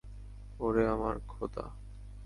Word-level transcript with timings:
ওরে 0.59 0.83
আমার 0.93 1.15
খোদা! 1.31 1.65